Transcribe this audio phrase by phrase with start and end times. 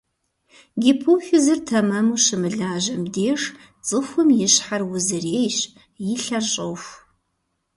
[0.81, 3.41] Гипофизыр тэмэму щымылажьэм деж
[3.87, 5.57] цӀыхум и щхьэр узырейщ,
[6.11, 6.93] и лъэр щӀоху.